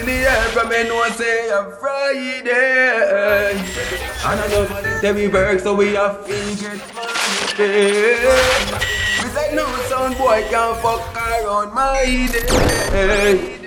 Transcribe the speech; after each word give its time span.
in 0.00 0.06
the 0.06 0.12
air 0.12 0.42
from 0.48 0.68
me 0.68 0.84
know 0.84 1.04
say 1.10 1.50
a 1.50 1.64
Friday. 1.78 3.52
And 4.24 4.40
I 4.40 4.48
know 4.48 4.64
that 5.02 5.14
we 5.14 5.28
work 5.28 5.60
so 5.60 5.74
we 5.74 5.94
have 5.94 6.26
get 6.26 6.80
money. 6.94 7.70
We 9.20 9.28
say 9.30 9.54
no 9.54 9.66
son 9.88 10.12
boy 10.16 10.44
can't 10.48 10.76
fuck 10.78 11.16
around 11.16 11.74
my 11.74 12.28
day. 12.32 13.58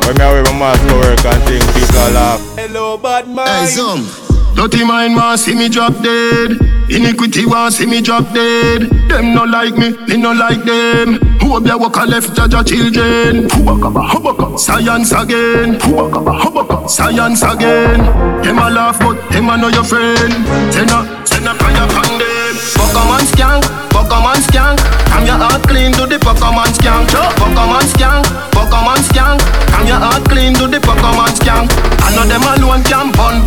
when 0.06 0.20
I 0.20 0.32
wear 0.32 0.42
my 0.44 0.72
mask 0.72 0.80
to 0.88 0.94
work 0.94 1.24
and 1.24 1.42
things, 1.44 1.66
people 1.74 1.98
are 1.98 2.12
laugh. 2.12 2.40
Hello, 2.56 2.96
bad 2.96 3.28
man. 3.28 3.46
Hey, 3.46 3.66
some 3.66 4.06
dirty 4.54 4.84
mind 4.84 5.14
want 5.16 5.40
see 5.40 5.54
me 5.54 5.68
drop 5.68 5.94
dead. 6.02 6.71
Iniquity 6.88 7.46
want 7.46 7.74
see 7.74 7.86
me 7.86 8.00
drop 8.00 8.32
dead. 8.34 8.90
Them 9.08 9.34
no 9.34 9.44
like 9.44 9.76
me, 9.76 9.96
me 10.08 10.16
no 10.16 10.32
like 10.32 10.64
them. 10.64 11.18
Who 11.40 11.50
walk 11.50 11.96
a 11.96 12.04
left 12.04 12.34
judge 12.34 12.54
a 12.54 12.62
children? 12.64 13.48
Hubakaba, 13.48 14.08
hubaka, 14.08 14.58
science 14.58 15.12
again. 15.12 15.78
Hubakaba, 15.80 16.38
hubaka, 16.40 16.88
science 16.88 17.42
again. 17.42 18.00
Them 18.42 18.58
a 18.58 18.70
laugh, 18.70 18.98
but 18.98 19.16
them 19.30 19.48
a 19.48 19.56
know 19.56 19.68
your 19.68 19.84
friend. 19.84 20.32
Send 20.72 20.90
a, 20.90 21.00
send 21.26 21.46
a 21.46 21.54
fire 21.54 21.82
on 21.82 22.18
them. 22.18 22.54
Pokemon 22.76 23.24
skank, 23.32 23.62
Pokemon 23.92 24.40
skank. 24.48 24.78
Come 25.12 25.26
your 25.26 25.36
heart 25.36 25.62
clean 25.68 25.92
to 25.92 26.06
the 26.06 26.16
Pokemon 26.18 26.72
skank. 26.76 27.08
Pokemon 27.36 27.84
skank, 27.92 28.24
Pokemon 28.52 29.00
skank. 29.08 29.40
Come 29.72 29.86
your 29.86 29.96
heart 30.00 30.24
clean 30.28 30.54
to 30.54 30.66
the 30.66 30.78
Pokemon 30.78 31.32
skank. 31.36 31.68
I 32.02 32.14
know 32.16 32.24
them 32.24 32.42
alone 32.42 32.82
can 32.84 33.12
burn 33.12 33.41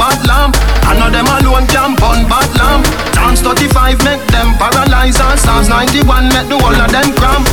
Psalms 5.45 5.69
91 5.69 6.29
make 6.33 6.49
the 6.49 6.57
whole 6.57 6.73
of 6.73 6.89
them 6.89 7.13
cramp. 7.13 7.45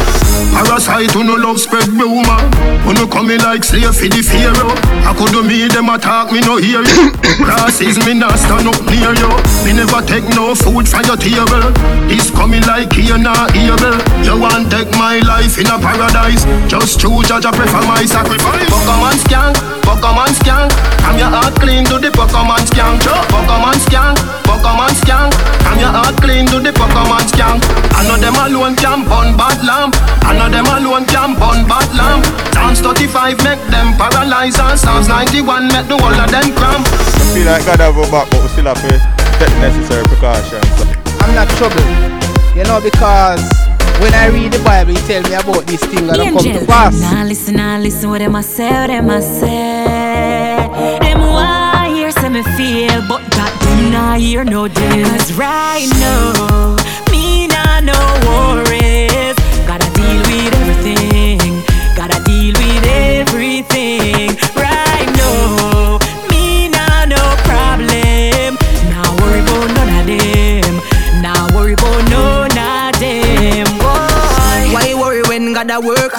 Parasite 0.57 1.13
who 1.13 1.25
no 1.25 1.37
love 1.37 1.61
spread 1.61 1.89
rumor. 1.93 2.41
Who 2.89 2.97
no 2.97 3.05
coming 3.07 3.41
like 3.45 3.65
slave 3.65 3.93
for 3.93 4.09
the 4.09 4.25
pharaoh. 4.25 4.73
I 5.05 5.13
could 5.13 5.33
do 5.33 5.45
me 5.45 5.69
them 5.69 5.93
attack 5.93 6.33
me 6.33 6.41
no 6.41 6.57
hear 6.57 6.81
you. 6.81 7.13
Crosses 7.45 8.01
me 8.05 8.17
not 8.17 8.41
stand 8.41 8.65
up 8.65 8.81
near 8.89 9.13
you. 9.13 9.33
Me 9.65 9.77
never 9.77 10.01
take 10.09 10.25
no 10.33 10.57
food 10.57 10.89
from 10.89 11.05
your 11.05 11.21
table. 11.21 11.69
This 12.09 12.33
coming 12.33 12.65
like 12.65 12.93
here 12.97 13.21
now 13.21 13.49
evil. 13.53 13.97
You 14.25 14.41
want 14.41 14.73
take 14.73 14.89
my 14.97 15.21
life 15.29 15.61
in 15.61 15.69
a 15.69 15.77
paradise. 15.77 16.49
Just 16.73 16.97
true 17.01 17.21
judge 17.29 17.45
I 17.45 17.53
prefer 17.53 17.85
my 17.85 18.05
sacrifice. 18.09 18.73
Pokemon 18.73 19.17
skank, 19.21 19.57
Pokemon 19.85 20.33
skank. 20.41 20.73
I'm 21.05 21.21
your 21.21 21.29
heart 21.29 21.61
clean 21.61 21.85
to 21.93 22.01
the 22.01 22.09
Pokemon 22.09 22.65
skank. 22.73 23.05
Pokemon 23.29 23.77
skank, 23.85 24.17
Pokemon 24.49 24.93
skank. 25.01 25.33
I'm 25.69 25.79
your 25.81 25.93
heart 25.93 26.17
clean 26.21 26.45
to 26.53 26.61
the 26.61 26.73
Pokemon 27.23 27.29
skank. 27.29 27.63
I 27.95 28.07
know 28.07 28.17
them 28.17 28.35
alone 28.35 28.77
can 28.77 29.05
burn 29.05 29.37
bad 29.37 29.63
lamp. 29.65 29.95
I 30.25 30.35
know 30.37 30.49
them 30.51 30.67
alone 30.67 31.07
can 31.07 31.35
burn 31.35 31.67
bad 31.69 31.89
lamp. 31.95 32.25
Dance 32.53 32.81
35 32.81 33.43
make 33.45 33.61
them 33.71 33.95
paralyze 33.97 34.59
and 34.59 34.79
Psalms 34.79 35.09
91 35.09 35.69
make 35.69 35.87
the 35.89 35.99
whole 35.99 36.13
of 36.15 36.31
them 36.31 36.53
cramp. 36.55 36.87
I 36.87 37.35
feel 37.35 37.47
like 37.47 37.65
God 37.67 37.81
have 37.81 37.97
our 37.97 38.11
back, 38.11 38.31
but 38.31 38.43
we 38.43 38.49
still 38.49 38.67
have 38.67 38.81
to 38.81 38.89
take 39.39 39.51
the 39.51 39.61
necessary 39.61 40.05
precautions. 40.07 40.67
I'm 41.23 41.35
not 41.35 41.49
troubled, 41.57 41.87
you 42.57 42.65
know, 42.65 42.81
because 42.83 43.43
when 44.01 44.13
I 44.15 44.27
read 44.29 44.53
the 44.53 44.63
Bible, 44.65 44.97
it 44.97 45.05
tell 45.07 45.23
me 45.23 45.35
about 45.35 45.67
these 45.67 45.85
things 45.85 46.11
that 46.11 46.19
come 46.19 46.43
to 46.43 46.67
pass. 46.67 47.01
Now 47.01 47.25
listen, 47.25 47.57
now 47.57 47.79
listen 47.79 48.11
what 48.11 48.19
them 48.19 48.35
a 48.35 48.43
say, 48.43 48.71
what 48.71 48.89
them 48.89 49.11
a 49.11 49.23
say. 49.23 50.67
Them 51.01 51.21
want 51.21 51.95
hear 51.95 52.11
say 52.11 52.29
me 52.29 52.43
feel, 52.57 53.01
but 53.09 53.23
God 53.31 53.53
them 53.61 53.93
not 53.93 54.19
hear 54.19 54.45
no 54.45 54.67
deal. 54.67 55.07
Cause 55.07 55.33
right 55.35 55.87
now, 56.01 56.75
me 56.77 56.83
nah 56.83 56.92
no 57.85 57.99
worries. 58.27 59.37
Gotta 59.67 59.89
deal 59.95 60.21
with 60.29 60.55
everything. 60.55 61.63
Gotta 61.97 62.23
deal 62.25 62.55
with 62.55 62.85
everything. 62.87 64.31
Right 64.55 65.09
now, 65.17 65.99
me 66.31 66.69
nah 66.69 67.05
no 67.05 67.23
problem. 67.45 68.57
Nah 68.91 69.07
worry 69.21 69.41
about 69.41 69.69
none 69.75 69.93
of 70.01 70.07
them. 70.07 70.75
Nah 71.23 71.49
worry 71.55 71.75
about 71.75 72.03
none 72.11 72.57
of 72.57 73.01
them. 73.01 73.67
Boy. 73.79 74.75
Why 74.75 74.87
you 74.89 74.99
worry 74.99 75.23
when 75.23 75.53
God 75.53 75.71
a 75.71 75.81
work? 75.81 76.15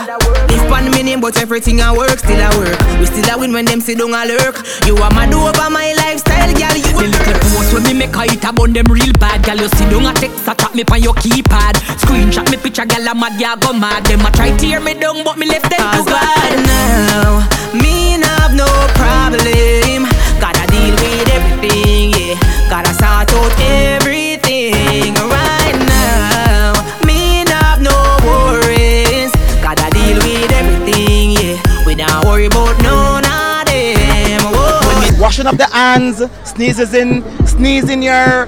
Live 0.49 0.67
pan 0.69 0.91
me 0.91 1.03
name, 1.03 1.21
but 1.21 1.37
everything 1.41 1.81
I 1.81 1.91
work 1.95 2.19
still 2.19 2.39
a 2.39 2.49
work. 2.57 2.79
We 2.99 3.05
still 3.05 3.29
a 3.33 3.39
win 3.39 3.53
when 3.53 3.65
them 3.65 3.81
sit 3.81 3.97
down 3.97 4.13
a 4.13 4.25
lurk. 4.25 4.65
You 4.85 4.95
are 4.97 5.11
mad 5.11 5.33
over 5.33 5.69
my 5.69 5.93
lifestyle, 5.97 6.53
girl. 6.53 6.75
You 6.75 6.93
The 6.93 7.07
little 7.07 7.39
post 7.51 7.73
when 7.73 7.83
me 7.83 7.93
make 7.93 8.15
a 8.15 8.21
hit 8.29 8.43
about 8.43 8.73
them 8.73 8.85
real 8.87 9.11
bad 9.19 9.43
Girl, 9.43 9.57
you 9.57 9.67
see 9.69 9.89
down 9.89 10.05
a 10.05 10.13
text 10.13 10.47
a 10.73 10.77
me 10.77 10.83
on 10.91 11.01
your 11.01 11.13
keypad 11.13 11.73
Screenshot 12.01 12.49
me 12.51 12.57
picture, 12.57 12.85
girl, 12.85 13.07
I'm 13.07 13.19
mad, 13.19 13.39
yeah, 13.39 13.55
go 13.55 13.73
mad 13.73 14.05
Them 14.05 14.25
a 14.25 14.31
try 14.31 14.55
tear 14.57 14.79
me 14.79 14.93
down, 14.93 15.23
but 15.23 15.37
me 15.37 15.47
left 15.47 15.69
them 15.69 15.79
Cause 15.79 16.05
to 16.05 16.13
right 16.13 16.57
now, 16.65 17.47
me 17.73 18.17
not 18.17 18.41
have 18.41 18.55
no 18.55 18.67
problem. 18.95 20.03
Gotta 20.39 20.65
deal 20.71 20.93
with 20.95 21.29
everything, 21.29 22.11
yeah. 22.11 22.69
Gotta 22.69 22.93
sort 22.93 23.31
out 23.33 23.53
everything. 23.59 25.13
Right 25.15 25.77
now, 25.87 26.73
me 27.05 27.43
not 27.45 27.63
have 27.63 27.81
no 27.81 27.97
worries. 28.25 29.31
Gotta 29.61 29.89
deal 29.91 30.17
with 30.17 30.51
everything, 30.51 31.31
yeah. 31.31 31.85
We 31.85 31.95
don't 31.95 32.25
worry 32.25 32.45
about 32.45 32.81
none 32.81 33.25
of 33.25 33.65
them. 33.65 34.41
Whoa. 34.53 35.21
Washing 35.21 35.47
up 35.47 35.57
the 35.57 35.67
hands, 35.67 36.21
sneezes 36.43 36.93
in, 36.93 37.23
sneeze 37.47 37.89
in 37.89 38.01
your 38.01 38.47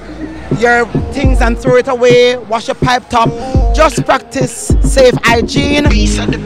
your 0.58 0.86
things 1.12 1.40
and 1.40 1.58
throw 1.58 1.76
it 1.76 1.88
away. 1.88 2.36
Wash 2.36 2.68
your 2.68 2.74
pipe 2.76 3.08
top. 3.08 3.28
Just 3.74 4.04
practice 4.04 4.68
safe 4.82 5.14
hygiene. 5.22 5.84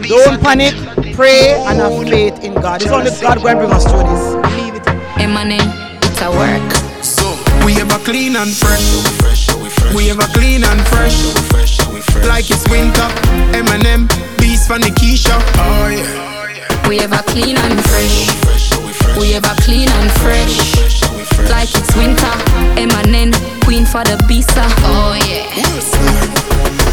Don't 0.08 0.40
panic. 0.40 0.74
Pray 1.14 1.54
and 1.66 1.78
have 1.78 2.08
faith 2.08 2.42
in 2.44 2.54
God. 2.54 2.82
It's 2.82 2.90
only 2.90 3.10
God 3.20 3.42
going 3.42 3.56
to 3.56 3.62
bring 3.62 3.72
us 3.72 3.84
through 3.84 4.04
this. 4.04 4.24
Believe 4.50 4.74
it. 4.74 4.82
Eminem, 5.20 5.60
it's 6.02 6.22
a 6.22 6.30
work 6.30 6.72
So, 7.04 7.36
we 7.64 7.80
ever 7.80 7.98
clean 8.04 8.36
and 8.36 8.50
fresh. 8.50 8.86
We 9.94 10.10
ever 10.10 10.26
clean 10.32 10.64
and 10.64 10.80
fresh. 10.88 11.18
Like 12.26 12.50
it's 12.50 12.68
winter. 12.68 13.08
Eminem, 13.52 14.08
beast 14.38 14.66
from 14.66 14.80
the 14.80 14.88
Keisha. 14.88 15.38
Oh 15.56 15.88
yeah. 15.88 16.30
We 16.88 16.98
ever 16.98 17.22
clean 17.28 17.56
and 17.56 17.78
fresh 17.84 18.26
We 19.16 19.34
ever 19.34 19.54
clean 19.62 19.88
and 19.88 20.10
fresh 20.18 20.74
Like 21.48 21.68
it's 21.72 21.94
winter 21.94 22.26
Eminem, 22.26 22.48
queen 22.50 22.59
for 24.42 24.54
the 24.54 24.60
bisa 24.60 24.64
Oh 24.84 25.14
yeah 25.28 25.60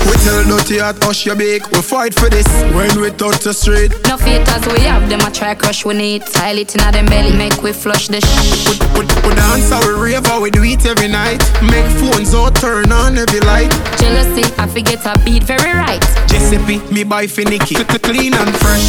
We 0.07 0.15
tell 0.23 0.43
dirty 0.43 0.79
at 0.79 0.95
hush 1.03 1.25
your 1.25 1.35
bake. 1.35 1.69
We 1.71 1.81
fight 1.81 2.13
for 2.13 2.29
this 2.29 2.47
when 2.73 3.01
we 3.01 3.11
touch 3.11 3.43
the 3.43 3.53
street. 3.53 3.91
No 4.07 4.17
haters 4.17 4.63
we 4.71 4.79
have, 4.87 5.09
them 5.09 5.19
I 5.21 5.29
try 5.29 5.53
crush 5.55 5.83
we 5.85 5.93
need 5.93 6.21
Tile 6.25 6.59
it 6.59 6.75
in 6.75 6.81
a 6.81 6.91
them 6.91 7.05
belly, 7.07 7.35
make 7.35 7.61
we 7.61 7.73
flush 7.73 8.07
the 8.07 8.21
shit 8.21 8.79
We, 8.95 9.03
we 9.27 9.35
dance 9.35 9.69
how 9.69 9.81
we 9.83 9.93
rave 9.99 10.25
how 10.25 10.41
we 10.41 10.49
do 10.51 10.63
it 10.63 10.85
every 10.85 11.07
night. 11.07 11.43
Make 11.61 11.87
phones 11.99 12.33
out, 12.33 12.55
turn 12.55 12.91
on 12.91 13.17
every 13.17 13.41
light. 13.41 13.71
Jealousy, 13.99 14.43
I 14.57 14.67
forget 14.67 15.05
a 15.05 15.19
beat 15.23 15.43
very 15.43 15.73
right 15.73 16.03
Giuseppe, 16.27 16.79
me 16.93 17.03
buy 17.03 17.27
finicky. 17.27 17.75
Clean 18.07 18.33
and 18.33 18.55
fresh. 18.63 18.87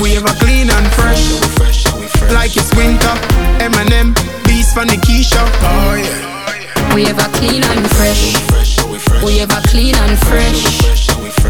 We 0.00 0.16
ever 0.16 0.34
clean 0.38 0.70
and 0.70 0.86
fresh. 0.94 1.34
Like 2.32 2.56
it's 2.56 2.70
winter. 2.76 3.14
Eminem, 3.58 4.14
beast 4.46 4.74
from 4.74 4.86
the 4.86 4.96
Keisha. 5.06 5.42
Oh 5.62 5.94
yeah. 5.98 6.03
We 6.94 7.06
ever 7.06 7.26
clean 7.38 7.64
and 7.64 7.90
fresh. 7.90 8.36
We 9.24 9.40
ever 9.40 9.60
clean 9.66 9.96
and 9.96 10.16
fresh. 10.28 10.62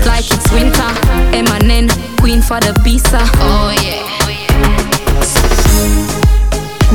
Like 0.07 0.25
it's 0.31 0.51
winter 0.51 0.89
Eminem, 1.37 1.89
queen 2.19 2.41
for 2.41 2.61
the 2.61 2.73
bisa 2.81 3.21
Oh 3.37 3.69
yeah. 3.77 4.01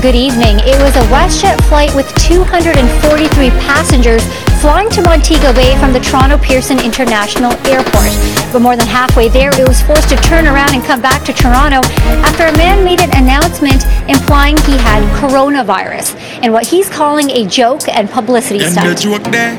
Good 0.01 0.15
evening. 0.15 0.59
It 0.65 0.81
was 0.81 0.95
a 0.95 1.05
WestJet 1.13 1.61
flight 1.69 1.93
with 1.93 2.07
243 2.15 3.49
passengers 3.61 4.25
flying 4.61 4.89
to 4.91 5.01
Montego 5.01 5.53
Bay 5.53 5.77
from 5.79 5.93
the 5.93 5.99
Toronto 5.99 6.37
Pearson 6.37 6.79
International 6.79 7.53
Airport. 7.67 8.11
But 8.51 8.61
more 8.61 8.75
than 8.75 8.87
halfway 8.87 9.29
there, 9.29 9.51
it 9.53 9.67
was 9.67 9.81
forced 9.81 10.09
to 10.09 10.15
turn 10.17 10.47
around 10.47 10.73
and 10.75 10.83
come 10.83 11.01
back 11.01 11.23
to 11.25 11.33
Toronto 11.33 11.79
after 12.27 12.45
a 12.45 12.51
man 12.57 12.83
made 12.83 12.99
an 12.99 13.11
announcement 13.15 13.85
implying 14.09 14.57
he 14.67 14.75
had 14.77 15.01
coronavirus. 15.21 16.15
in 16.43 16.51
what 16.51 16.65
he's 16.67 16.89
calling 16.89 17.29
a 17.31 17.45
joke 17.45 17.87
and 17.87 18.09
publicity 18.09 18.59
Them 18.59 18.71
stunt. 18.73 18.87
the 18.89 18.95
joke 18.95 19.23
there. 19.31 19.55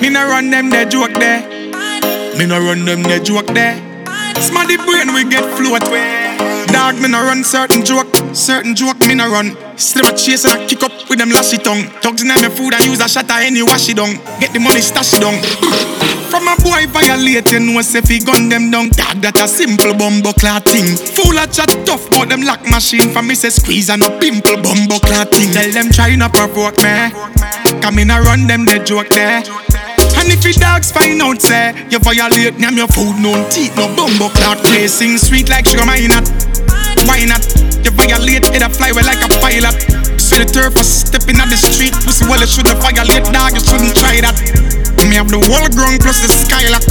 Me 0.00 0.08
no 0.10 0.26
run 0.28 0.50
them 0.50 0.70
the 0.70 0.84
joke 0.86 1.12
there. 1.12 1.40
Me 2.38 2.46
no 2.46 2.58
run 2.60 2.84
them 2.84 3.02
the 3.02 3.20
joke 3.20 3.46
there. 3.48 3.76
Smarty 4.40 4.76
brain 4.76 5.12
we 5.14 5.24
get 5.28 5.44
float 5.56 5.82
way. 5.90 6.36
Dog 6.68 7.00
me 7.00 7.08
no 7.08 7.22
run 7.24 7.42
certain 7.44 7.84
joke, 7.84 8.05
certain 8.36 8.74
joke 8.74 9.00
me 9.00 9.14
no 9.14 9.30
run. 9.30 9.56
Still 9.78 10.06
a 10.06 10.12
chase 10.16 10.44
and 10.44 10.60
I 10.60 10.66
kick 10.66 10.82
up 10.82 10.92
with 11.08 11.18
them 11.18 11.30
lashy 11.30 11.56
tongue. 11.56 11.88
Dogs 12.02 12.22
in 12.22 12.28
my 12.28 12.36
food 12.52 12.74
and 12.74 12.84
use 12.84 13.00
a 13.00 13.08
shot 13.08 13.30
any 13.30 13.62
wash 13.62 13.88
it. 13.88 13.96
Get 13.96 14.52
the 14.52 14.60
money 14.60 14.80
stash 14.80 15.14
it 15.14 15.20
down. 15.24 15.40
From 16.28 16.48
a 16.48 16.56
boy 16.60 16.84
you 16.84 17.60
know 17.60 17.80
say 17.82 18.02
fi 18.02 18.18
gun 18.20 18.48
them 18.48 18.70
down. 18.70 18.90
Dog 18.90 19.24
that 19.24 19.40
a 19.40 19.48
simple 19.48 19.94
bumbo 19.94 20.32
clot. 20.36 20.68
Full 20.68 21.38
of 21.38 21.50
chat 21.50 21.72
tough, 21.86 22.10
but 22.10 22.28
them 22.28 22.42
lock 22.42 22.62
machine 22.68 23.10
for 23.10 23.22
me 23.22 23.34
say 23.34 23.50
squeeze 23.50 23.88
and 23.88 24.04
a 24.04 24.10
pimple 24.20 24.60
bumbo 24.60 24.98
clot. 25.00 25.32
Tell 25.32 25.70
them 25.72 25.90
try 25.90 26.14
not 26.14 26.34
provoke 26.34 26.76
me. 26.84 27.10
Come 27.80 27.98
in 27.98 28.10
and 28.10 28.24
run 28.24 28.46
them 28.46 28.66
the 28.66 28.78
joke 28.84 29.08
there. 29.10 29.42
And 30.18 30.32
if 30.32 30.44
your 30.44 30.54
dogs 30.54 30.90
find 30.92 31.20
out, 31.22 31.40
say 31.40 31.72
you 31.90 31.98
violate, 31.98 32.58
name 32.58 32.76
your 32.76 32.88
food, 32.88 33.16
no 33.20 33.32
teeth, 33.48 33.76
no 33.76 33.88
bumbo. 33.96 34.28
Racing 34.72 35.18
sweet 35.18 35.48
like 35.48 35.66
sugar, 35.66 35.84
why 35.84 36.06
not? 36.06 36.28
Why 37.06 37.24
not? 37.24 37.65
You 37.86 37.94
violate, 37.94 38.50
it 38.50 38.66
a 38.66 38.68
fly 38.68 38.90
away 38.90 39.06
like 39.06 39.22
a 39.22 39.30
pilot. 39.38 39.78
See 40.18 40.42
the 40.42 40.46
turf 40.50 40.74
was 40.74 41.06
stepping 41.06 41.38
on 41.38 41.46
the 41.46 41.54
street. 41.54 41.94
Pussy 42.02 42.26
well, 42.26 42.42
it 42.42 42.50
should 42.50 42.66
have 42.66 42.82
violate, 42.82 43.22
dog, 43.30 43.54
you 43.54 43.62
shouldn't 43.62 43.94
try 43.94 44.18
that. 44.26 44.34
Me 45.06 45.14
have 45.14 45.30
the 45.30 45.38
wall 45.46 45.70
ground 45.70 46.02
plus 46.02 46.18
the 46.18 46.26
skylock. 46.26 46.82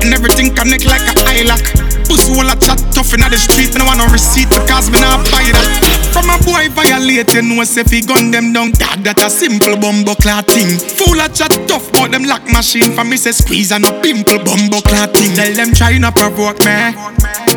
And 0.00 0.16
everything 0.16 0.56
connect 0.56 0.88
like 0.88 1.04
a 1.04 1.12
eye 1.28 1.44
lock. 1.44 1.60
Pussy 2.08 2.32
well, 2.32 2.48
I 2.48 2.56
chat 2.56 2.80
tough 2.96 3.12
in 3.12 3.20
the 3.20 3.36
street. 3.36 3.76
No 3.76 3.84
want 3.84 4.00
no 4.00 4.08
receipt 4.08 4.48
because 4.48 4.88
me 4.88 4.96
not 5.04 5.28
buy 5.28 5.44
that. 5.44 5.68
From 6.08 6.32
a 6.32 6.40
boy 6.40 6.72
violate, 6.72 7.36
you 7.36 7.44
know, 7.44 7.60
fi 7.60 8.00
gun 8.00 8.32
them 8.32 8.56
down. 8.56 8.72
Dog, 8.80 9.04
that 9.04 9.20
a 9.20 9.28
simple 9.28 9.76
bumbo 9.76 10.16
clot 10.16 10.48
thing. 10.48 10.80
Full 10.96 11.20
of 11.20 11.36
chat 11.36 11.52
tough, 11.68 11.92
but 11.92 12.16
them 12.16 12.24
lock 12.24 12.48
machine 12.48 12.96
for 12.96 13.04
me 13.04 13.20
say 13.20 13.36
squeeze 13.36 13.76
and 13.76 13.84
a 13.84 13.92
pimple 14.00 14.40
bumbo 14.40 14.80
clot 14.80 15.12
thing. 15.12 15.36
Tell 15.36 15.52
them 15.52 15.76
try 15.76 16.00
not 16.00 16.16
provoke 16.16 16.64
me. 16.64 16.96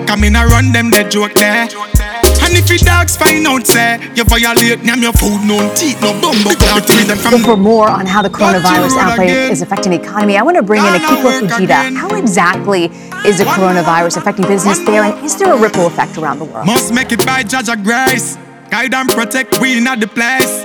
Come 0.03 0.27
in 0.27 0.35
run 0.35 0.75
them 0.75 0.91
the 0.91 1.07
joke 1.07 1.39
there. 1.39 1.71
And 2.53 2.61
if 2.61 2.69
your 2.69 2.77
dogs 2.77 3.17
find 3.17 3.47
out, 3.47 3.65
say 3.65 3.97
you 4.13 4.23
violate, 4.25 4.83
your 4.85 5.13
food, 5.13 5.41
no 5.41 5.73
teeth, 5.73 5.99
no 6.01 6.13
bumbo 6.21 6.53
clot 6.53 6.85
thing. 6.85 7.07
Them 7.07 7.17
So 7.17 7.31
from 7.31 7.41
for 7.41 7.57
more 7.57 7.89
on 7.89 8.05
how 8.05 8.21
the 8.21 8.29
coronavirus 8.29 8.95
outbreak 8.95 9.31
is 9.49 9.63
affecting 9.63 9.91
the 9.91 9.99
economy, 9.99 10.37
I 10.37 10.43
want 10.43 10.57
to 10.57 10.61
bring 10.61 10.79
in 10.79 10.93
Akiko 10.93 11.47
Fujita. 11.47 11.95
How 11.97 12.13
exactly 12.15 12.91
is 13.25 13.39
the 13.39 13.45
coronavirus 13.45 14.17
affecting 14.17 14.45
business 14.45 14.77
there, 14.85 15.03
and 15.03 15.25
is 15.25 15.35
there 15.37 15.51
a 15.51 15.57
ripple 15.59 15.87
effect 15.87 16.15
around 16.19 16.37
the 16.37 16.45
world? 16.45 16.67
Must 16.67 16.93
make 16.93 17.11
it 17.11 17.25
by 17.25 17.41
Judge 17.41 17.69
of 17.69 17.83
Grace. 17.83 18.37
Guide 18.69 18.93
and 18.93 19.09
protect, 19.09 19.59
we 19.59 19.75
in 19.75 19.85
the 19.85 20.07
place. 20.07 20.63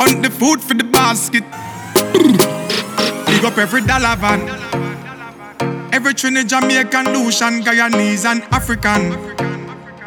On 0.00 0.22
the 0.22 0.30
food 0.30 0.60
for 0.60 0.74
the 0.74 0.82
basket. 0.82 1.44
Big 3.26 3.44
up 3.44 3.58
every 3.58 3.82
dollar 3.82 4.16
van. 4.16 4.40
Every 5.94 6.14
Trinidad, 6.14 6.48
Jamaican, 6.48 7.12
Lucian, 7.12 7.62
Guyanese, 7.62 8.24
and 8.24 8.42
African. 8.50 9.63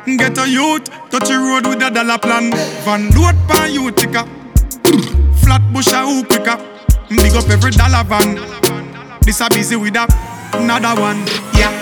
Get 0.08 0.38
a 0.38 0.48
youth, 0.48 0.86
touch 1.10 1.28
the 1.28 1.36
road 1.36 1.68
with 1.68 1.84
a 1.84 1.92
dollar 1.92 2.18
plan. 2.18 2.50
Van 2.88 3.12
load 3.12 3.36
pan 3.46 3.74
Utica. 3.74 4.24
Flat 5.44 5.62
bush 5.74 5.92
a 5.92 6.00
who 6.00 6.24
quicker. 6.24 6.56
Big 7.10 7.36
up 7.36 7.50
every 7.50 7.72
dollar 7.72 8.06
van. 8.08 8.40
This 9.24 9.42
a 9.42 9.50
busy 9.50 9.76
with 9.76 9.98
a 9.98 10.08
another 10.54 10.96
one. 11.02 11.28
Yeah. 11.60 11.76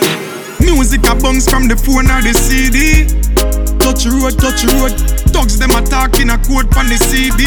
Music 0.60 1.06
a 1.06 1.14
bounce 1.14 1.48
from 1.48 1.68
the 1.68 1.78
phone 1.78 2.10
or 2.10 2.18
the 2.26 2.34
CD. 2.34 3.06
Touch 3.78 4.10
road, 4.10 4.34
touch 4.42 4.66
road. 4.74 4.98
Dogs 5.32 5.60
them 5.60 5.78
attack 5.78 6.20
in 6.20 6.32
a 6.32 6.38
code 6.50 6.66
from 6.74 6.90
the 6.90 6.98
CD. 6.98 7.46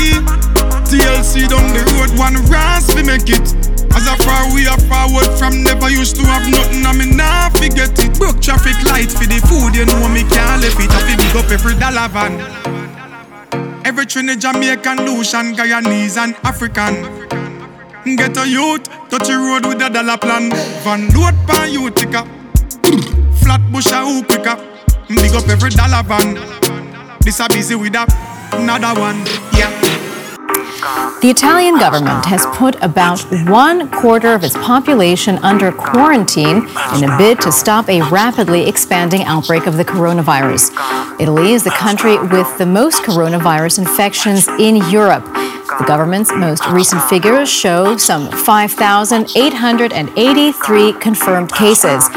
TLC 0.87 1.49
down 1.51 1.75
the 1.75 1.83
road, 1.99 2.17
one 2.17 2.39
ras 2.47 2.95
we 2.95 3.03
make 3.03 3.27
it. 3.27 3.68
As 3.99 4.07
a 4.07 4.15
far 4.23 4.55
we 4.55 4.65
are 4.69 4.79
forward 4.87 5.27
from 5.37 5.65
never 5.65 5.91
used 5.91 6.15
to 6.15 6.23
have 6.23 6.49
nothing, 6.49 6.87
I 6.87 6.93
mean 6.93 7.17
nah 7.17 7.49
forget 7.51 7.99
it. 7.99 8.17
Broke 8.17 8.41
traffic 8.41 8.79
light 8.87 9.11
for 9.11 9.27
the 9.27 9.43
food, 9.51 9.75
you 9.75 9.87
know 9.87 10.09
me 10.09 10.23
can't 10.23 10.63
left 10.63 10.79
it. 10.79 10.89
I 10.93 11.03
fi 11.03 11.17
big 11.17 11.35
up 11.35 11.51
every 11.51 11.75
dollar 11.75 12.07
van. 12.07 12.39
Every 13.85 14.07
Trinidad, 14.07 14.41
Jamaican, 14.41 14.99
Lucian, 15.05 15.53
Guyanese, 15.53 16.17
and 16.17 16.37
African. 16.45 16.95
Get 18.05 18.37
a 18.37 18.47
youth, 18.47 18.85
touch 19.11 19.27
the 19.27 19.37
road 19.37 19.67
with 19.67 19.83
a 19.83 19.91
dollar 19.91 20.17
plan. 20.17 20.53
Van 20.85 21.09
load 21.11 21.35
pan 21.49 21.73
Utica. 21.73 22.23
Flat 23.43 23.61
bush 23.73 23.91
a 23.91 24.07
who 24.07 24.23
quicker. 24.23 24.55
Big 25.09 25.35
up 25.35 25.49
every 25.49 25.71
dollar 25.71 26.05
van. 26.05 26.39
This 27.23 27.41
a 27.41 27.49
busy 27.49 27.75
with 27.75 27.97
a 27.97 28.07
another 28.53 28.95
one. 29.01 29.27
Yeah. 29.59 29.78
The 30.79 31.29
Italian 31.29 31.77
government 31.79 32.25
has 32.27 32.47
put 32.55 32.81
about 32.83 33.21
one 33.49 33.91
quarter 33.91 34.33
of 34.33 34.45
its 34.45 34.55
population 34.55 35.39
under 35.39 35.73
quarantine 35.73 36.69
in 36.95 37.03
a 37.03 37.19
bid 37.19 37.41
to 37.41 37.51
stop 37.51 37.89
a 37.89 38.01
rapidly 38.11 38.69
expanding 38.69 39.25
outbreak 39.25 39.67
of 39.67 39.77
the 39.77 39.85
coronavirus. 39.85 40.71
Italy 41.21 41.51
is 41.53 41.65
the 41.65 41.71
country 41.71 42.17
with 42.17 42.57
the 42.59 42.67
most 42.67 43.03
coronavirus 43.03 43.81
infections 43.81 44.47
in 44.61 44.77
Europe. 44.89 45.25
The 45.25 45.85
government's 45.85 46.31
most 46.33 46.65
recent 46.69 47.03
figures 47.05 47.49
show 47.49 47.97
some 47.97 48.31
5,883 48.31 50.93
confirmed 50.95 51.53
cases. 51.53 52.09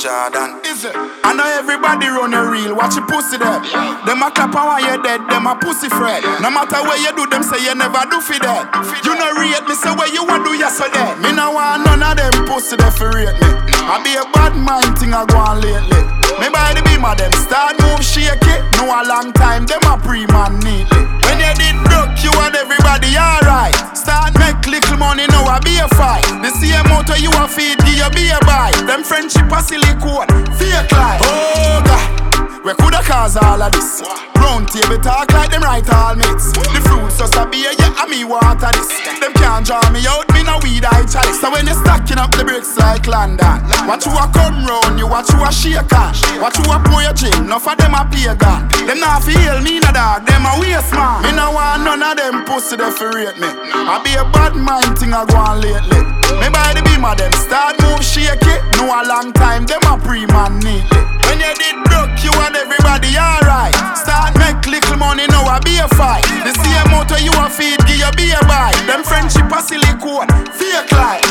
Jordan. 0.00 0.64
Is 0.64 0.88
it? 0.88 0.96
I 0.96 1.36
know 1.36 1.44
everybody 1.44 2.08
run 2.08 2.32
a 2.32 2.48
reel. 2.48 2.72
Watch 2.72 2.96
your 2.96 3.04
pussy 3.04 3.36
there. 3.36 3.60
Them 4.08 4.24
a 4.24 4.32
clap 4.32 4.48
and 4.48 4.64
while 4.64 4.80
you 4.80 4.96
dead. 5.04 5.20
Them 5.28 5.44
a 5.44 5.52
pussy 5.60 5.92
fred. 5.92 6.24
No 6.40 6.48
matter 6.48 6.80
where 6.88 6.96
you 6.96 7.12
do, 7.12 7.28
them 7.28 7.44
say 7.44 7.60
you 7.60 7.76
never 7.76 8.00
do 8.08 8.16
for 8.16 8.40
that. 8.40 8.64
You 9.04 9.12
no 9.12 9.28
rate 9.36 9.60
me, 9.68 9.76
say 9.76 9.92
where 9.92 10.08
you 10.08 10.24
want 10.24 10.48
do 10.48 10.56
yesterday. 10.56 11.04
Me 11.20 11.36
no 11.36 11.52
want 11.52 11.84
none 11.84 12.00
of 12.00 12.16
them 12.16 12.32
pussy 12.48 12.80
there 12.80 12.88
for 12.88 13.12
rate 13.12 13.36
me. 13.44 13.50
I 13.92 14.00
be 14.00 14.16
a 14.16 14.24
bad 14.32 14.56
mind 14.56 14.96
thing 14.96 15.12
I 15.12 15.28
go 15.28 15.36
on 15.36 15.60
lately. 15.60 16.00
Me 16.40 16.48
by 16.48 16.72
the 16.72 16.80
beam 16.80 17.04
of 17.04 17.20
them 17.20 17.32
start 17.36 17.76
move 17.84 18.00
shaky. 18.00 18.56
No 18.80 18.88
a 18.88 19.04
long 19.04 19.36
time, 19.36 19.68
them 19.68 19.84
a 19.84 20.00
pre-man 20.00 20.64
neatly. 20.64 21.19
When 21.30 21.38
you 21.38 21.54
did 21.54 21.78
broke, 21.86 22.18
you 22.26 22.34
and 22.42 22.56
everybody 22.56 23.14
alright. 23.14 23.70
Start 23.94 24.34
make 24.42 24.66
little 24.66 24.98
money, 24.98 25.28
now 25.30 25.46
I 25.46 25.60
be 25.62 25.78
a 25.78 25.86
fight. 25.94 26.26
The 26.42 26.50
same 26.58 26.82
motor 26.90 27.14
you 27.22 27.30
a 27.30 27.46
feed, 27.46 27.78
give 27.86 28.02
you 28.02 28.10
be 28.10 28.26
a 28.34 28.40
buy. 28.42 28.74
Them 28.82 29.04
friendship 29.04 29.46
a 29.46 29.62
silicone, 29.62 30.26
fake 30.58 30.90
life. 30.90 31.22
Oh 31.22 31.78
God, 31.86 32.29
we 32.64 32.74
coulda 32.74 33.00
cause 33.02 33.36
all 33.36 33.62
of 33.62 33.72
this. 33.72 34.02
Round 34.36 34.68
table 34.68 34.98
talk 34.98 35.32
like 35.32 35.50
them 35.50 35.62
right 35.62 35.84
all 35.92 36.14
mates. 36.16 36.52
The 36.52 36.80
fruits 36.84 37.18
just 37.18 37.36
a 37.36 37.44
beer, 37.48 37.72
yeah, 37.78 37.92
and 38.00 38.10
me 38.10 38.24
water 38.24 38.72
this. 38.72 38.88
Them 39.20 39.32
can't 39.36 39.64
draw 39.64 39.80
me 39.92 40.04
out, 40.08 40.28
me 40.32 40.42
no 40.44 40.60
weed 40.62 40.84
I 40.84 41.04
chalice. 41.04 41.40
So 41.40 41.50
when 41.50 41.66
you 41.66 41.76
stacking 41.76 42.18
up 42.18 42.32
the 42.32 42.44
bricks 42.44 42.76
like 42.76 43.06
London, 43.06 43.60
watch 43.88 44.04
you 44.06 44.12
a 44.12 44.24
come 44.32 44.64
round, 44.64 44.98
you 44.98 45.08
watch 45.08 45.28
you 45.32 45.40
a 45.44 45.52
shake 45.52 45.92
on. 45.92 46.12
Watch 46.40 46.56
you 46.60 46.68
a 46.72 46.76
pour 46.84 47.00
your 47.00 47.12
gym, 47.12 47.48
enough 47.48 47.68
of 47.68 47.76
them 47.76 47.94
a 47.96 48.04
pagan. 48.08 48.68
Them 48.88 49.00
not 49.00 49.24
feel 49.24 49.60
me 49.60 49.80
no 49.80 49.92
dog, 49.92 50.24
them 50.24 50.44
a 50.44 50.52
waste 50.60 50.92
man. 50.92 51.24
Me 51.24 51.32
no 51.32 51.52
want 51.52 51.84
none 51.84 52.02
of 52.02 52.16
them 52.16 52.44
pussy 52.44 52.76
there 52.76 52.92
for 52.92 53.12
me. 53.12 53.28
I 53.28 54.00
be 54.04 54.16
a 54.16 54.24
bad 54.32 54.56
mind 54.56 54.98
thing 54.98 55.12
I 55.12 55.24
go 55.24 55.36
on 55.36 55.60
lately. 55.60 56.00
Me 56.40 56.48
by 56.48 56.72
the 56.72 56.82
beam 56.84 57.04
of 57.04 57.16
them 57.16 57.32
start 57.32 57.76
move 57.84 58.04
shaky. 58.04 58.56
No 58.76 58.88
a 58.88 59.04
long 59.04 59.32
time, 59.32 59.66
them 59.66 59.84
a 59.84 59.96
pre-man 60.00 60.60
neatly. 60.60 61.19
When 61.30 61.38
you 61.38 61.54
did 61.54 61.78
broke, 61.86 62.18
you 62.26 62.34
and 62.42 62.58
everybody 62.58 63.14
alright. 63.14 63.70
Start 63.94 64.34
make 64.34 64.66
little 64.66 64.98
money, 64.98 65.30
now 65.30 65.46
I 65.46 65.62
be 65.62 65.78
a 65.78 65.86
fight. 65.94 66.26
The 66.42 66.50
same 66.58 66.90
motor 66.90 67.22
you 67.22 67.30
a 67.38 67.46
feed, 67.46 67.78
give 67.86 68.02
you 68.02 68.10
be 68.18 68.34
a 68.34 68.42
buy. 68.50 68.74
Them 68.90 69.06
friendship 69.06 69.46
a 69.46 69.62
silicone, 69.62 70.26
fake 70.58 70.90
life. 70.90 71.30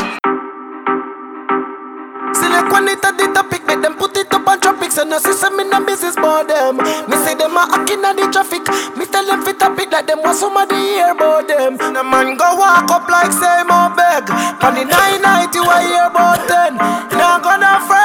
Select 2.32 2.72
one 2.72 2.88
it 2.88 3.04
at 3.04 3.12
the 3.20 3.28
topic, 3.36 3.60
make 3.68 3.82
them 3.84 3.92
put 4.00 4.16
it 4.16 4.32
up 4.32 4.48
on 4.48 4.60
tropics 4.60 4.96
And 4.96 5.10
no 5.10 5.18
system 5.18 5.60
in 5.60 5.72
a 5.72 5.80
business 5.84 6.14
for 6.14 6.40
them 6.46 6.78
Me 6.78 7.16
say 7.26 7.34
them 7.34 7.52
a 7.58 7.68
hacking 7.68 8.00
at 8.00 8.16
the 8.16 8.24
traffic 8.32 8.64
Me 8.96 9.04
tell 9.04 9.26
them 9.26 9.44
fit 9.44 9.58
topic 9.58 9.90
like 9.92 10.06
them 10.06 10.22
want 10.22 10.38
somebody 10.38 10.76
hear 10.76 11.10
about 11.10 11.48
them 11.48 11.76
The 11.76 12.02
man 12.02 12.38
go 12.38 12.56
walk 12.56 12.88
up 12.88 13.08
like 13.10 13.34
say 13.34 13.60
more 13.68 13.92
beg 13.92 14.30
On 14.62 14.72
the 14.72 14.86
990 14.88 15.58
you 15.58 15.68
a 15.68 15.76
hear 15.84 16.06
about 16.06 16.40
ten 16.48 16.76
Now 17.18 17.42
gonna 17.42 17.82
further 17.84 17.99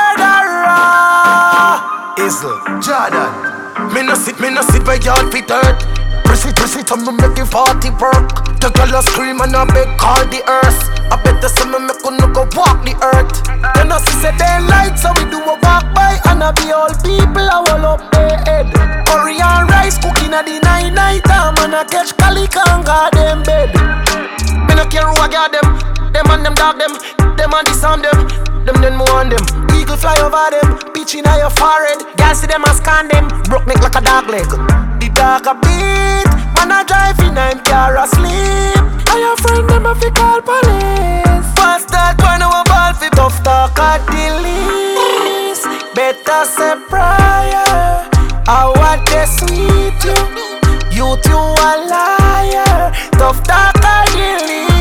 Isle, 2.26 2.82
Jordan. 2.82 3.94
Me 3.94 4.02
no 4.02 4.16
sit, 4.16 4.40
me 4.40 4.50
no 4.50 4.64
sit 4.74 4.82
where 4.88 4.98
y'all 4.98 5.30
fit 5.30 5.48
hurt. 5.48 5.78
Press 6.26 6.46
it, 6.46 6.56
press 6.56 6.76
it, 6.76 6.90
and 6.90 7.06
me 7.06 7.14
make 7.14 7.38
it 7.38 7.52
party 7.52 7.94
work. 8.02 8.26
The 8.58 8.74
girl 8.74 8.98
a 8.98 9.04
scream 9.06 9.42
and 9.42 9.54
I 9.54 9.62
beg 9.70 9.94
call 10.02 10.26
the 10.34 10.42
earth. 10.50 10.90
I 11.14 11.22
bet 11.22 11.38
the 11.40 11.50
summer 11.50 11.78
me 11.78 11.94
could 12.02 12.18
no 12.18 12.26
go 12.34 12.50
walk 12.58 12.82
the 12.82 12.98
earth. 12.98 13.46
Then 13.78 13.92
I 13.94 14.02
see 14.02 14.26
say 14.26 14.34
daylight, 14.42 14.98
so 14.98 15.14
we 15.22 15.30
do 15.30 15.38
a 15.38 15.54
walk 15.62 15.86
by 15.94 16.18
And 16.26 16.42
I 16.42 16.50
be 16.58 16.74
all 16.74 16.90
people 17.06 17.46
I 17.46 17.62
will 17.62 17.86
up 17.94 18.02
their 18.12 18.38
head 18.42 18.74
Curry 19.06 19.38
and 19.38 19.70
rice 19.70 19.98
cooking 20.02 20.34
at 20.34 20.46
the 20.46 20.60
night 20.66 20.94
night 20.94 21.24
time 21.26 21.56
And 21.62 21.76
I 21.76 21.84
catch 21.86 22.18
calico 22.18 22.62
and 22.66 22.86
them 23.14 23.44
bed 23.44 23.70
Me 24.66 24.74
no 24.74 24.86
care 24.90 25.06
who 25.06 25.14
I 25.22 25.30
got 25.30 25.52
them 25.54 25.68
Them 26.12 26.26
and 26.30 26.46
them 26.46 26.56
dog 26.56 26.80
them 26.80 26.98
Them 27.38 27.54
and 27.54 27.68
disarm 27.68 28.02
them 28.02 28.55
Them 28.66 28.82
then 28.82 28.98
more 28.98 29.12
on 29.12 29.30
them 29.30 29.46
Eagle 29.78 29.98
fly 29.98 30.18
over 30.22 30.50
them 30.50 30.86
itching 31.06 31.28
on 31.28 31.38
your 31.38 31.52
forehead. 31.52 32.02
Girl 32.18 32.34
see 32.34 32.48
them 32.48 32.64
a 32.64 32.74
scan 32.74 33.08
them, 33.08 33.28
broke 33.46 33.68
neck 33.68 33.82
like 33.82 33.96
a 33.96 34.02
dog 34.02 34.28
leg. 34.28 34.50
The 35.00 35.10
dog 35.14 35.46
a 35.46 35.54
beat, 35.54 36.26
man 36.58 36.74
a 36.74 36.82
drive 36.84 37.20
in 37.22 37.38
I'm 37.38 37.60
car 37.64 37.96
asleep. 37.98 38.82
And 39.14 39.20
your 39.22 39.38
friend 39.38 39.70
them 39.70 39.86
a 39.86 39.94
fi 39.94 40.10
call 40.10 40.42
police. 40.42 41.48
Fast 41.54 41.90
that 41.90 42.18
one 42.18 42.42
a 42.42 42.50
ball 42.66 42.94
fi 42.98 43.10
tough 43.14 43.38
talk 43.44 43.78
at 43.78 44.02
the 44.10 44.26
least. 44.42 45.66
Better 45.94 46.46
say 46.50 46.76
prior. 46.90 48.10
I 48.48 48.66
want 48.78 49.06
the 49.06 49.26
sweet 49.26 50.02
you, 50.10 50.18
you 50.98 51.08
two 51.22 51.38
a 51.38 51.72
liar. 51.92 52.92
Tough 53.14 53.44
talk 53.44 53.78
at 53.78 54.10
the 54.16 54.46
least. 54.48 54.75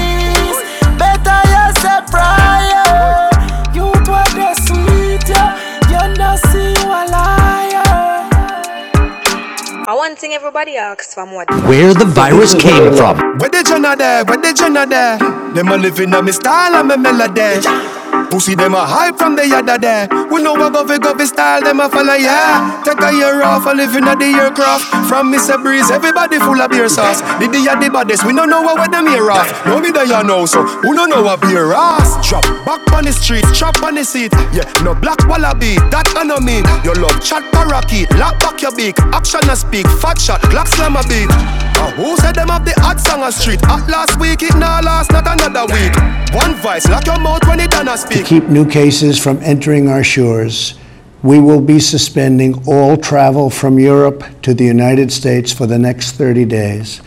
Thing 10.25 10.33
everybody 10.33 10.77
asks 10.79 11.13
for 11.13 11.27
more. 11.27 11.45
Where 11.69 11.93
the 11.93 12.07
virus 12.07 12.55
came 12.55 12.97
from. 12.97 13.19
Where 13.39 13.51
the 13.51 13.63
Jenna 13.63 13.95
there? 13.95 14.25
Where 14.25 14.39
the 14.39 14.55
Jenna 14.55 14.87
there? 14.87 15.19
Them 15.53 15.69
a 15.69 15.77
living 15.77 16.15
on 16.15 16.25
me 16.25 16.33
style 16.33 16.77
and 16.77 16.89
me 16.89 16.97
melody. 16.97 17.94
Pussy 18.35 18.57
them 18.57 18.75
a 18.75 18.85
hype 18.85 19.17
from 19.17 19.37
the 19.37 19.47
yada 19.47 19.79
there. 19.79 20.09
We 20.27 20.43
know 20.43 20.55
what 20.55 20.73
go 20.73 20.85
fi 20.85 20.99
go 20.99 21.15
fi 21.15 21.25
style 21.25 21.63
them 21.63 21.79
a 21.79 21.89
follow 21.89 22.19
yeah. 22.19 22.83
Take 22.83 22.99
a 22.99 23.15
year 23.15 23.45
off, 23.45 23.65
a 23.65 23.71
living 23.71 24.03
at 24.11 24.19
the 24.19 24.27
aircraft. 24.27 24.91
From 25.07 25.31
Mr. 25.33 25.55
Breeze, 25.55 25.89
everybody 25.93 26.41
full 26.41 26.59
of 26.61 26.69
beer 26.69 26.89
sauce. 26.89 27.23
The 27.39 27.47
day 27.47 27.63
the 27.63 27.91
baddest, 27.95 28.27
we 28.27 28.35
don't 28.35 28.51
know 28.51 28.61
what 28.63 28.91
them 28.91 29.07
here 29.07 29.31
off. 29.31 29.47
No 29.67 29.79
me 29.79 29.93
there 29.93 30.05
you 30.05 30.21
know, 30.25 30.47
so 30.47 30.67
who 30.67 30.97
don't 30.97 31.11
know 31.11 31.23
what 31.23 31.43
beer 31.43 31.73
ass? 31.73 32.19
Drop 32.29 32.43
back 32.67 32.83
on 32.91 33.05
the 33.05 33.13
street, 33.13 33.45
chop 33.55 33.81
on 33.85 33.95
the 33.95 34.03
seat. 34.03 34.33
Yeah, 34.51 34.67
no 34.83 34.97
black 34.97 35.23
wallaby, 35.29 35.79
that 35.95 36.11
I 36.19 36.25
know 36.25 36.43
mean. 36.43 36.67
Your 36.83 36.99
love 36.99 37.23
chat 37.23 37.47
parakeet, 37.55 38.11
lock 38.19 38.41
back 38.41 38.61
your 38.61 38.75
beak. 38.75 38.99
Action 39.15 39.47
a 39.47 39.55
speak, 39.55 39.87
fat 40.03 40.19
shot, 40.19 40.43
clock 40.51 40.67
slam 40.67 40.99
a 40.99 41.07
beat. 41.07 41.31
Uh, 41.79 41.91
who 41.95 42.17
said 42.17 42.35
them 42.35 42.49
have 42.49 42.65
the 42.65 42.75
hot 42.83 42.99
song 42.99 43.23
a 43.23 43.31
street? 43.31 43.63
Hot 43.71 43.87
last 43.89 44.19
week, 44.19 44.43
it 44.43 44.57
now 44.59 44.83
last, 44.83 45.13
not 45.13 45.23
another 45.23 45.71
week. 45.71 45.95
One 46.35 46.55
vice, 46.59 46.89
lock 46.89 47.07
your 47.07 47.21
mouth 47.21 47.47
when 47.47 47.61
it 47.61 47.71
done 47.71 47.87
a 47.87 47.97
speak. 47.97 48.24
Keep 48.25 48.45
new 48.45 48.67
cases 48.67 49.23
from 49.23 49.39
entering 49.43 49.89
our 49.89 50.03
shores, 50.03 50.75
we 51.23 51.39
will 51.39 51.61
be 51.61 51.79
suspending 51.79 52.67
all 52.67 52.97
travel 52.97 53.51
from 53.51 53.79
Europe 53.79 54.25
to 54.43 54.55
the 54.55 54.65
United 54.65 55.13
States 55.13 55.53
for 55.53 55.67
the 55.67 55.79
next 55.79 56.13
30 56.13 56.47
days. 56.47 57.03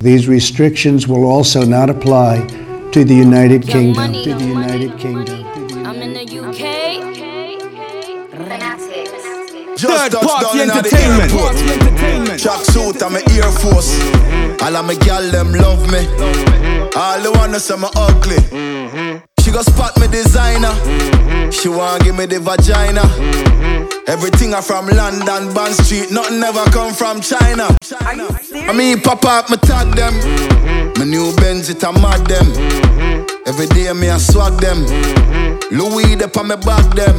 These 0.00 0.28
restrictions 0.28 1.06
will 1.06 1.24
also 1.24 1.64
not 1.64 1.90
apply 1.90 2.46
to 2.92 3.04
the 3.04 3.14
United 3.14 3.66
Kingdom. 3.66 4.12
To 4.12 4.34
the 4.34 4.44
United 4.44 4.98
Kingdom. 4.98 5.46
I'm 5.86 6.02
in 6.02 6.14
the 6.14 6.24
UK. 6.24 6.96
Third 9.78 10.12
party 10.12 10.60
entertainment. 10.60 12.40
Track 12.40 12.64
suit, 12.64 13.02
I'm 13.02 13.16
a 13.16 13.20
Air 13.30 13.52
Force. 13.52 14.00
All 14.62 14.74
of 14.74 14.86
my 14.86 14.94
gal 14.94 15.30
them 15.30 15.52
love 15.52 15.90
me. 15.92 16.06
All 16.96 17.20
the 17.20 17.30
wanna 17.34 17.60
say 17.60 17.76
me 17.76 17.88
ugly. 17.94 19.35
Go 19.56 19.62
spot 19.62 19.98
me 19.98 20.06
designer. 20.08 20.76
She 21.50 21.70
want 21.70 22.04
give 22.04 22.14
me 22.14 22.26
the 22.26 22.38
vagina. 22.40 23.00
Everything 24.06 24.52
I 24.52 24.60
from 24.60 24.84
London, 24.86 25.54
Bond 25.54 25.72
Street. 25.72 26.12
Nothing 26.12 26.42
ever 26.44 26.68
come 26.76 26.92
from 26.92 27.22
China. 27.24 27.72
I 28.68 28.74
mean, 28.76 29.00
pop 29.00 29.24
up, 29.24 29.48
me 29.48 29.56
tag 29.56 29.96
them. 29.96 30.12
My 31.00 31.08
new 31.08 31.34
Benz, 31.36 31.70
it 31.70 31.82
a 31.84 31.90
mad 31.90 32.28
them. 32.28 32.44
Every 33.48 33.64
day 33.72 33.90
me 33.94 34.10
I 34.10 34.18
swag 34.18 34.60
them. 34.60 34.84
Louis, 35.72 36.20
they 36.20 36.28
on 36.28 36.48
me 36.52 36.56
back 36.60 36.84
them. 36.92 37.16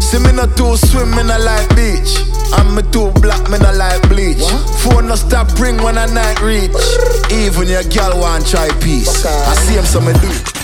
See 0.00 0.24
me 0.24 0.32
not 0.32 0.56
too 0.56 0.80
swim, 0.80 1.12
me 1.12 1.28
not 1.28 1.44
like 1.44 1.68
beach. 1.76 2.24
I'm 2.56 2.72
me 2.74 2.80
too 2.88 3.12
black, 3.20 3.44
me 3.52 3.60
not 3.60 3.76
like 3.76 4.00
bleach. 4.08 4.40
Phone 4.80 5.12
no 5.12 5.14
stop 5.14 5.52
ring 5.60 5.76
when 5.84 5.98
I 5.98 6.06
night 6.08 6.40
reach. 6.40 6.72
Even 7.28 7.68
your 7.68 7.84
girl 7.92 8.16
want 8.16 8.48
try 8.48 8.72
peace. 8.80 9.26
I 9.28 9.52
see 9.68 9.76
him, 9.76 9.84
so 9.84 10.00
me 10.00 10.14
do. 10.24 10.63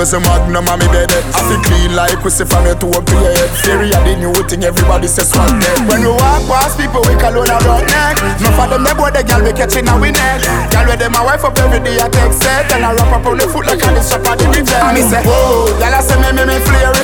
dozen 0.00 0.24
magnum 0.24 0.64
on 0.64 0.80
me 0.80 0.88
bed 0.88 1.12
I 1.36 1.44
feel 1.44 1.60
clean 1.60 1.92
like 1.92 2.24
we 2.24 2.32
see 2.32 2.48
from 2.48 2.64
your 2.64 2.72
toe 2.72 2.88
up 2.96 3.04
to 3.04 3.12
your 3.20 3.36
head 3.36 3.52
Theory 3.60 3.92
of 3.92 4.00
the 4.08 4.16
new 4.16 4.32
thing, 4.48 4.64
everybody 4.64 5.04
says 5.04 5.28
swag 5.28 5.52
dead 5.60 5.76
When 5.84 6.00
we 6.00 6.08
walk 6.08 6.40
past 6.48 6.80
people, 6.80 7.04
we 7.04 7.12
call 7.20 7.36
on 7.36 7.44
our 7.44 7.84
neck. 7.84 8.16
No 8.40 8.48
for 8.56 8.64
them, 8.64 8.80
they 8.80 8.96
boy 8.96 9.12
the 9.12 9.20
girl 9.20 9.44
we 9.44 9.52
catching 9.52 9.84
we 10.00 10.08
neck. 10.08 10.40
Girl 10.72 10.88
with 10.88 11.04
them, 11.04 11.12
my 11.12 11.20
wife 11.20 11.44
up 11.44 11.52
every 11.60 11.84
day, 11.84 12.00
I 12.00 12.08
take 12.08 12.32
set. 12.32 12.72
And 12.72 12.88
I 12.88 12.96
wrap 12.96 13.12
up 13.12 13.28
on 13.28 13.36
the 13.36 13.44
foot 13.44 13.68
like 13.68 13.84
I 13.84 13.92
a 13.92 14.00
strap 14.00 14.24
on 14.24 14.40
the 14.40 14.48
reject. 14.48 14.72
And 14.72 14.96
me 14.96 15.04
say, 15.04 15.20
whoa, 15.20 15.68
I 15.84 16.00
say 16.00 16.16
me, 16.16 16.32
me, 16.32 16.48
me 16.48 16.56
it. 16.56 16.96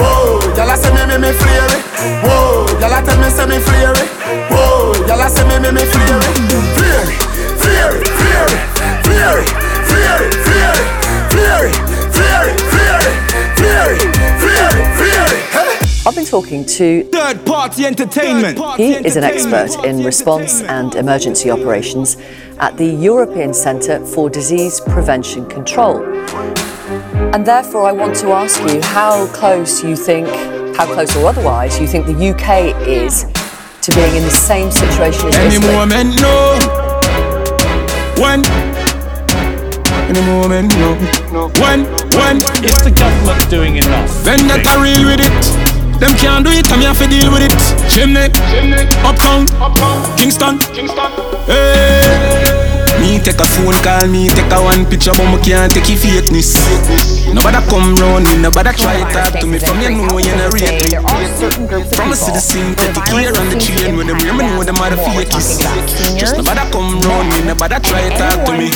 Whoa, 0.00 0.40
I 0.56 0.72
say 0.80 0.88
me, 0.88 1.04
me, 1.04 1.20
me 1.20 1.28
it. 1.28 1.84
Whoa, 2.24 2.64
I 2.80 3.04
tell 3.04 3.20
me, 3.20 3.28
say 3.28 3.44
me 3.44 3.60
it. 3.60 4.00
Whoa, 4.48 4.96
I 5.04 5.28
say 5.28 5.44
me, 5.44 5.60
me, 5.60 5.68
me 5.76 5.84
flare 5.84 6.16
it. 6.16 6.32
Flare 7.60 7.92
it, 7.92 8.08
flare 8.08 8.48
it, 8.48 8.56
flare 9.04 9.36
it, 9.36 9.52
I've 16.06 16.14
been 16.14 16.24
talking 16.24 16.64
to 16.64 17.04
Third 17.04 17.44
Party 17.44 17.84
Entertainment. 17.84 18.56
Third 18.56 18.62
party 18.62 18.86
he 18.86 18.92
is 19.06 19.16
an 19.16 19.24
expert 19.24 19.84
in 19.84 20.02
response 20.02 20.62
and 20.62 20.94
emergency 20.94 21.50
operations 21.50 22.16
at 22.60 22.78
the 22.78 22.86
European 22.86 23.52
Centre 23.52 24.04
for 24.06 24.30
Disease 24.30 24.80
Prevention 24.80 25.46
Control. 25.50 26.02
And 27.34 27.44
therefore, 27.44 27.82
I 27.86 27.92
want 27.92 28.16
to 28.16 28.28
ask 28.32 28.58
you 28.72 28.80
how 28.80 29.26
close 29.34 29.84
you 29.84 29.96
think, 29.96 30.28
how 30.76 30.86
close 30.86 31.14
or 31.14 31.26
otherwise, 31.26 31.78
you 31.78 31.86
think 31.86 32.06
the 32.06 32.30
UK 32.30 32.74
is 32.88 33.24
to 33.82 33.92
being 33.94 34.16
in 34.16 34.22
the 34.22 34.30
same 34.30 34.70
situation 34.70 35.28
as 35.28 35.36
Any 35.36 35.56
Italy. 35.56 35.72
moment, 35.74 36.20
no. 36.22 36.58
When 38.22 38.42
any 40.08 40.20
moment, 40.22 40.74
no. 40.76 40.94
When? 41.60 41.84
When? 42.16 42.36
Is 42.64 42.80
the 42.80 42.90
government 42.90 43.50
doing 43.50 43.76
enough? 43.76 44.24
Then 44.24 44.48
that 44.48 44.66
I 44.66 44.80
real 44.80 45.04
with 45.04 45.20
it. 45.20 45.68
Them 46.00 46.14
can't 46.16 46.44
do 46.46 46.50
it, 46.50 46.70
I'm 46.72 46.80
here 46.80 46.94
to 46.94 47.06
deal 47.06 47.30
with 47.30 47.42
it. 47.42 47.52
Chimney, 47.92 48.32
Chimney. 48.48 48.88
uptown, 49.04 49.44
Kingston, 50.16 50.58
Hey. 51.46 52.47
Me 53.18 53.24
take 53.24 53.40
a 53.40 53.44
phone 53.44 53.74
call, 53.82 54.06
me 54.06 54.28
take 54.28 54.52
a 54.52 54.62
one 54.62 54.86
picture, 54.86 55.10
but 55.10 55.26
me 55.26 55.42
can't 55.42 55.74
take 55.74 55.90
your 55.90 55.98
fakeness. 55.98 56.54
Nobody 57.34 57.58
come 57.66 57.96
round 57.96 58.24
me, 58.30 58.38
nobody 58.38 58.70
try 58.78 59.02
talk 59.10 59.34
to 59.40 59.46
me. 59.46 59.58
From 59.58 59.82
you 59.82 59.90
know 59.90 60.18
you 60.22 60.30
not 60.38 60.54
rate 60.54 60.78
me. 60.86 60.94
From 61.98 62.12
a 62.12 62.16
citizen, 62.16 62.76
take 62.76 62.94
it 62.94 63.04
clear 63.10 63.34
on 63.34 63.50
the 63.50 63.58
train 63.58 63.96
when 63.96 64.06
them 64.06 64.18
hear 64.22 64.32
me 64.32 64.46
know 64.46 64.62
them 64.62 64.78
are 64.78 64.90
the 64.90 65.02
fakies. 65.02 65.58
Just 66.16 66.36
nobody 66.36 66.62
come 66.70 67.00
round 67.02 67.28
me, 67.34 67.42
nobody 67.42 67.74
try 67.82 68.08
talk 68.14 68.46
to 68.46 68.52
me. 68.54 68.70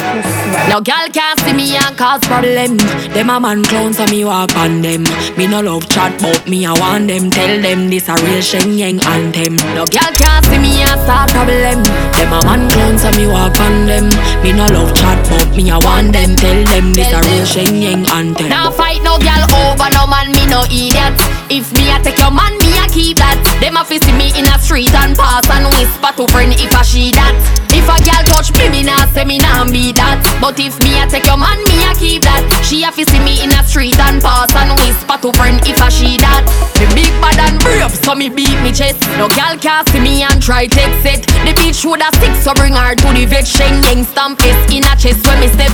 Now 0.67 0.81
gal 0.81 1.07
can't 1.15 1.39
see 1.39 1.53
me 1.53 1.77
and 1.77 1.97
cause 1.97 2.27
problem. 2.27 2.79
Them 3.15 3.31
a 3.31 3.39
man 3.39 3.63
clowns 3.63 3.99
so 3.99 4.07
me 4.07 4.25
walk 4.25 4.57
on 4.57 4.83
them. 4.83 5.05
Me 5.39 5.47
no 5.47 5.61
love 5.61 5.89
chat 5.89 6.19
but 6.21 6.49
me 6.49 6.67
I 6.67 6.73
want 6.81 7.07
them. 7.07 7.31
Tell 7.31 7.63
them 7.63 7.89
this 7.91 8.09
a 8.09 8.15
real 8.19 8.43
Shen 8.43 8.75
Yeng 8.75 8.99
anthem. 9.07 9.55
Now 9.79 9.87
gal 9.87 10.11
can't 10.19 10.45
see 10.47 10.59
me 10.59 10.83
and 10.83 11.01
start 11.07 11.31
problem. 11.31 11.85
Them 12.19 12.33
a 12.35 12.43
man 12.43 12.69
clowns 12.71 13.03
so 13.03 13.11
me 13.13 13.29
walk 13.31 13.55
on 13.61 13.87
them. 13.87 14.11
Me 14.41 14.53
no 14.53 14.67
love 14.73 14.95
chat 14.95 15.21
but 15.29 15.55
me 15.57 15.71
I 15.71 15.79
want 15.79 16.13
them. 16.13 16.35
Tell 16.37 16.65
them 16.65 16.93
this 16.93 17.13
a 17.13 17.21
real 17.21 17.45
Shen 17.45 17.77
Yeng 17.77 18.07
anthem. 18.09 18.49
Now 18.49 18.71
fight 18.71 19.03
no 19.03 19.19
gal 19.19 19.45
over 19.53 19.91
no 19.93 20.07
man 20.07 20.33
me 20.33 20.42
no 20.53 20.69
idiot. 20.69 21.17
If 21.49 21.73
me 21.73 21.89
a 21.89 21.97
take 22.05 22.21
your 22.21 22.31
man 22.31 22.53
me 22.61 22.77
a 22.77 22.85
keep 22.93 23.17
that. 23.17 23.41
Them 23.65 23.81
a 23.81 23.83
see 23.89 24.01
me 24.13 24.29
in 24.37 24.45
a 24.45 24.57
street 24.61 24.93
and 24.93 25.17
pass 25.17 25.49
and 25.49 25.65
whisper 25.73 26.13
to 26.21 26.29
friend 26.29 26.53
if 26.61 26.77
I 26.77 26.85
she 26.85 27.09
that. 27.17 27.33
If 27.73 27.89
a 27.89 27.97
gal 28.05 28.21
touch 28.29 28.53
me, 28.61 28.69
me 28.69 28.85
nah 28.85 29.09
say 29.17 29.25
me 29.25 29.41
nah 29.41 29.65
be 29.65 29.97
that. 29.97 30.21
But 30.45 30.61
if 30.61 30.77
me 30.85 31.01
a 31.01 31.09
take 31.09 31.25
your 31.25 31.41
man, 31.41 31.57
me 31.65 31.81
a 31.89 31.97
keep 31.97 32.29
that. 32.29 32.45
She 32.69 32.85
a 32.85 32.93
see 32.93 33.09
me 33.25 33.41
in 33.41 33.49
a 33.49 33.65
street 33.65 33.97
and 33.97 34.21
pass 34.21 34.53
and 34.53 34.77
whisper 34.77 35.17
to 35.25 35.33
friend 35.33 35.57
if 35.65 35.81
a 35.81 35.89
she 35.89 36.21
that. 36.21 36.45
Me 36.77 36.85
big 36.93 37.13
bad 37.25 37.41
and 37.41 37.57
brave, 37.57 37.93
so 37.93 38.13
me 38.13 38.29
beat 38.29 38.61
me 38.61 38.73
chest. 38.77 39.01
No 39.17 39.33
gal 39.33 39.57
can 39.57 39.89
see 39.89 40.01
me 40.05 40.21
and 40.21 40.37
try 40.37 40.69
take 40.69 40.93
it. 41.09 41.25
The 41.49 41.53
bitch 41.57 41.81
woulda 41.81 42.13
stick, 42.21 42.37
so 42.37 42.53
bring 42.53 42.77
her 42.77 42.93
to 42.93 43.09
the 43.09 43.25
vet. 43.25 43.49
Shen 43.49 43.81
Yeng 43.89 44.05
stamp 44.05 44.41
in 44.69 44.85
a 44.85 44.93
chest 45.01 45.25
when 45.25 45.41
me 45.41 45.49
step. 45.49 45.73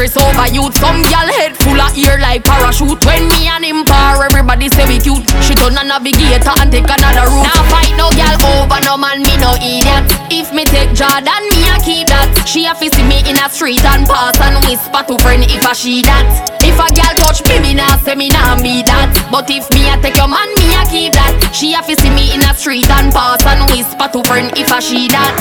Stress 0.00 0.16
over 0.16 0.48
youth. 0.48 0.76
Some 0.78 1.02
gal 1.12 1.28
head 1.28 1.56
full 1.56 1.76
of 1.76 1.92
ear 1.96 2.16
like 2.20 2.44
parachute. 2.44 3.04
When 3.04 3.28
me 3.28 3.48
and 3.48 3.64
him 3.64 3.84
par, 3.84 4.24
everybody 4.24 4.68
say 4.70 4.86
we 4.88 4.98
cute. 4.98 5.28
She 5.44 5.54
turn 5.54 5.76
a 5.76 5.84
navigator 5.84 6.54
and 6.56 6.72
take 6.72 6.88
another 6.88 7.28
route. 7.28 7.44
Now 7.44 7.60
fight 7.68 7.92
no 8.00 8.08
gal 8.16 8.40
over 8.40 8.80
no 8.80 8.96
man, 8.96 9.20
me 9.20 9.36
no 9.36 9.52
idiot. 9.60 10.08
If 10.32 10.52
me 10.54 10.64
take 10.64 10.96
Jordan, 10.96 11.44
me 11.52 11.68
a 11.68 11.76
keep 11.84 12.08
that. 12.08 12.32
She 12.46 12.64
a 12.64 12.72
see 12.74 12.88
me 13.04 13.20
in 13.28 13.36
a 13.36 13.48
street 13.50 13.84
and 13.84 14.06
pass 14.08 14.40
and 14.40 14.56
whisper 14.64 15.04
to 15.04 15.20
friend 15.20 15.44
if 15.44 15.66
I 15.66 15.72
she 15.74 16.00
that. 16.02 16.24
If 16.64 16.80
a 16.80 16.88
gal 16.96 17.12
touch 17.20 17.44
me, 17.44 17.60
me 17.60 17.74
nah 17.74 18.00
say 18.00 18.14
me 18.14 18.28
nah 18.28 18.56
be 18.56 18.82
that. 18.88 19.12
But 19.28 19.50
if 19.50 19.68
me 19.70 19.84
a 19.92 20.00
take 20.00 20.16
your 20.16 20.28
man, 20.28 20.48
me 20.56 20.72
a 20.80 20.82
keep 20.88 21.12
that. 21.12 21.52
She 21.52 21.76
a 21.76 21.84
see 21.84 22.08
me 22.08 22.32
in 22.32 22.40
a 22.40 22.54
street 22.56 22.88
and 22.88 23.12
pass 23.12 23.44
and 23.44 23.68
whisper 23.68 24.08
to 24.08 24.24
friend 24.24 24.48
if 24.56 24.72
I 24.72 24.80
she 24.80 25.08
that. 25.12 25.36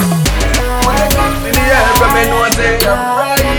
Jordan. 2.84 3.59